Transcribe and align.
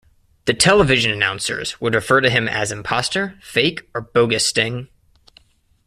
The 0.45 0.55
television 0.55 1.11
announcers 1.11 1.79
would 1.79 1.93
refer 1.93 2.21
to 2.21 2.29
him 2.31 2.47
as 2.47 2.71
imposter, 2.71 3.37
fake, 3.39 3.87
or 3.93 4.01
bogus 4.01 4.47
Sting. 4.47 4.87